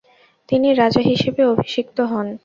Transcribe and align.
তিনি 0.49 0.67
রাজা 0.73 1.01
হিসেবে 1.09 1.41
অভিষিক্ত 1.53 1.97
হন। 2.11 2.27